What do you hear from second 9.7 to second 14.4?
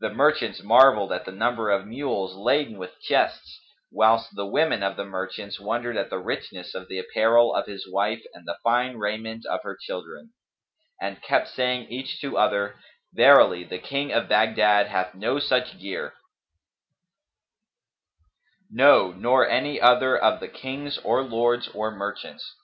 children; and kept saying each to other, "Verily, the King of